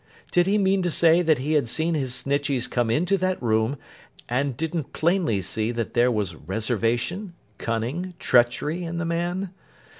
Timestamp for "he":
0.47-0.57, 1.37-1.53